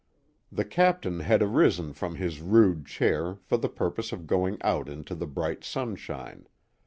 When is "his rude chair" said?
2.15-3.35